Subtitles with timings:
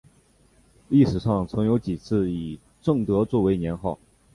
[0.89, 3.99] 历史上曾有几次以正德作为年号。